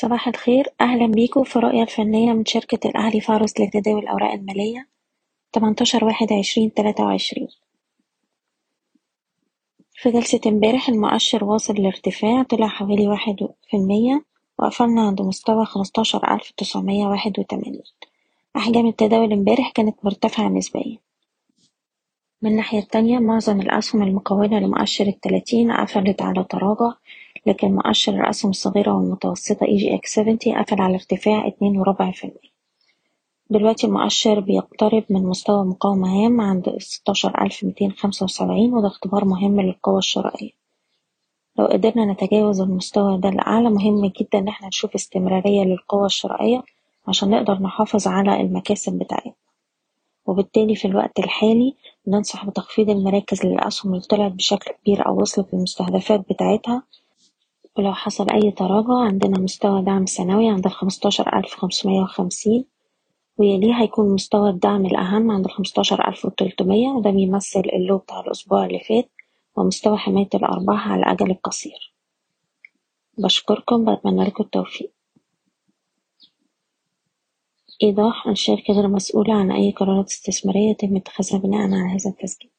صباح 0.00 0.28
الخير. 0.28 0.68
أهلا 0.80 1.06
بيكم 1.06 1.44
في 1.44 1.58
رؤية 1.58 1.82
الفنية 1.82 2.32
من 2.32 2.44
شركة 2.44 2.88
الأهلي 2.88 3.20
فارس 3.20 3.60
لتداول 3.60 4.02
الأوراق 4.02 4.32
المالية 4.32 4.88
تمنتاشر 5.52 6.04
واحد 6.04 6.32
عشرين 6.32 6.74
تلاتة 6.74 7.04
وعشرين. 7.04 7.48
في 9.94 10.10
جلسة 10.10 10.40
امبارح 10.46 10.88
المؤشر 10.88 11.44
واصل 11.44 11.76
الارتفاع 11.76 12.42
طلع 12.42 12.66
حوالي 12.66 13.08
واحد 13.08 13.36
في 13.70 13.76
المية 13.76 14.24
وقفلنا 14.58 15.06
عند 15.06 15.22
مستوى 15.22 15.64
خمستاشر 15.64 16.34
ألف 16.34 16.50
تسعمية 16.50 17.06
واحد 17.06 17.38
وتمانين. 17.38 17.82
أحجام 18.56 18.86
التداول 18.86 19.32
امبارح 19.32 19.70
كانت 19.70 20.04
مرتفعة 20.04 20.48
نسبيا. 20.48 20.98
من 22.42 22.50
الناحية 22.50 22.78
التانية 22.78 23.18
معظم 23.18 23.60
الأسهم 23.60 24.02
المكونة 24.02 24.58
لمؤشر 24.58 25.06
التلاتين 25.06 25.72
قفلت 25.72 26.22
على 26.22 26.44
تراجع 26.44 26.92
لكن 27.46 27.74
مؤشر 27.74 28.12
الأسهم 28.14 28.50
الصغيرة 28.50 28.92
والمتوسطة 28.96 29.66
EGX 29.66 30.00
70 30.04 30.38
قفل 30.38 30.80
على 30.80 30.94
ارتفاع 30.94 31.46
اتنين 31.46 31.78
وربع 31.78 32.10
في 32.10 32.24
المية. 32.24 32.50
دلوقتي 33.50 33.86
المؤشر 33.86 34.40
بيقترب 34.40 35.04
من 35.10 35.22
مستوى 35.26 35.64
مقاومة 35.64 36.08
هام 36.26 36.40
عند 36.40 36.76
ستاشر 36.78 37.42
ألف 37.42 37.64
ميتين 37.64 37.92
خمسة 37.92 38.24
وسبعين 38.24 38.74
وده 38.74 38.86
اختبار 38.86 39.24
مهم 39.24 39.60
للقوة 39.60 39.98
الشرائية. 39.98 40.50
لو 41.58 41.66
قدرنا 41.66 42.04
نتجاوز 42.12 42.60
المستوى 42.60 43.18
ده 43.18 43.28
الأعلى 43.28 43.70
مهم 43.70 44.06
جدا 44.06 44.38
إن 44.38 44.48
إحنا 44.48 44.68
نشوف 44.68 44.94
استمرارية 44.94 45.64
للقوة 45.64 46.06
الشرائية 46.06 46.62
عشان 47.08 47.30
نقدر 47.30 47.54
نحافظ 47.62 48.06
على 48.08 48.40
المكاسب 48.40 48.98
بتاعتنا. 48.98 49.32
وبالتالي 50.26 50.74
في 50.76 50.84
الوقت 50.88 51.18
الحالي 51.18 51.74
ننصح 52.06 52.46
بتخفيض 52.46 52.90
المراكز 52.90 53.46
للأسهم 53.46 53.92
اللي 53.94 54.04
طلعت 54.04 54.32
بشكل 54.32 54.72
كبير 54.82 55.06
أو 55.06 55.20
وصلت 55.20 55.54
للمستهدفات 55.54 56.20
بتاعتها 56.30 56.82
ولو 57.78 57.94
حصل 57.94 58.30
أي 58.30 58.50
تراجع 58.50 58.98
عندنا 58.98 59.38
مستوى 59.38 59.82
دعم 59.82 60.06
سنوي 60.06 60.48
عند 60.48 60.66
الخمستاشر 60.66 61.38
ألف 61.38 61.54
خمسمية 61.54 62.00
وخمسين 62.00 62.64
ويليه 63.38 63.74
هيكون 63.80 64.14
مستوى 64.14 64.50
الدعم 64.50 64.86
الأهم 64.86 65.30
عند 65.30 65.44
الخمستاشر 65.44 66.08
ألف 66.08 66.24
وتلتمية 66.24 66.88
وده 66.88 67.10
بيمثل 67.10 67.60
اللو 67.60 67.98
بتاع 67.98 68.20
الأسبوع 68.20 68.66
اللي 68.66 68.80
فات 68.80 69.10
ومستوى 69.56 69.96
حماية 69.98 70.28
الأرباح 70.34 70.88
على 70.88 71.00
الأجل 71.02 71.30
القصير. 71.30 71.94
بشكركم 73.18 73.94
بتمنى 73.94 74.24
لكم 74.24 74.44
التوفيق. 74.44 74.92
إيضاح: 77.82 78.26
الشركة 78.26 78.74
غير 78.74 78.88
مسؤولة 78.88 79.34
عن 79.34 79.52
أي 79.52 79.70
قرارات 79.70 80.06
استثمارية 80.10 80.70
يتم 80.70 80.96
اتخاذها 80.96 81.38
بناءً 81.38 81.60
على 81.60 81.74
هذا 81.94 82.10
التسجيل. 82.10 82.50